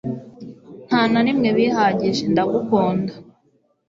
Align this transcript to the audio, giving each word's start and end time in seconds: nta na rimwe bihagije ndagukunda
nta 0.87 1.01
na 1.11 1.21
rimwe 1.27 1.49
bihagije 1.57 2.23
ndagukunda 2.31 3.13